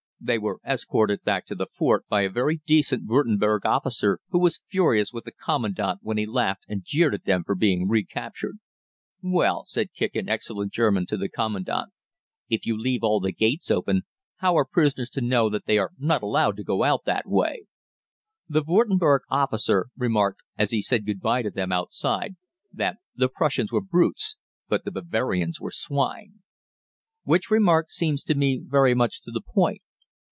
They 0.23 0.37
were 0.37 0.59
escorted 0.63 1.23
back 1.23 1.47
to 1.47 1.55
the 1.55 1.65
fort 1.65 2.05
by 2.07 2.21
a 2.21 2.29
very 2.29 2.61
decent 2.67 3.07
Würtemberg 3.07 3.65
officer, 3.65 4.19
who 4.29 4.39
was 4.39 4.61
furious 4.67 5.11
with 5.11 5.23
the 5.23 5.31
Commandant 5.31 6.01
when 6.03 6.19
he 6.19 6.27
laughed 6.27 6.63
and 6.67 6.83
jeered 6.85 7.15
at 7.15 7.25
them 7.25 7.43
for 7.43 7.55
being 7.55 7.87
recaptured. 7.87 8.59
"Well," 9.23 9.63
said 9.65 9.93
Kicq 9.97 10.11
in 10.13 10.29
excellent 10.29 10.71
German 10.73 11.07
to 11.07 11.17
the 11.17 11.27
Commandant, 11.27 11.89
"if 12.51 12.67
you 12.67 12.77
leave 12.77 13.01
all 13.03 13.19
the 13.19 13.31
gates 13.31 13.71
open, 13.71 14.03
how 14.35 14.53
are 14.57 14.63
prisoners 14.71 15.09
to 15.09 15.21
know 15.21 15.49
that 15.49 15.65
they 15.65 15.79
are 15.79 15.91
not 15.97 16.21
allowed 16.21 16.55
to 16.57 16.63
go 16.63 16.83
out 16.83 17.01
that 17.05 17.25
way?" 17.27 17.65
The 18.47 18.61
Würtemberg 18.61 19.21
officer 19.27 19.87
remarked, 19.97 20.41
as 20.55 20.69
he 20.69 20.83
said 20.83 21.07
good 21.07 21.19
bye 21.21 21.41
to 21.41 21.49
them 21.49 21.71
outside, 21.71 22.35
that 22.71 22.97
"the 23.15 23.27
Prussians 23.27 23.71
were 23.71 23.81
brutes, 23.81 24.37
but 24.69 24.85
the 24.85 24.91
Bavarians 24.91 25.59
were 25.59 25.71
swine." 25.71 26.43
Which 27.23 27.49
remark 27.49 27.89
seems 27.89 28.21
to 28.25 28.35
me 28.35 28.61
very 28.63 28.93
much 28.93 29.21
to 29.23 29.31
the 29.31 29.41
point. 29.41 29.81